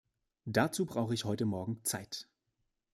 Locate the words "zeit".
1.83-2.27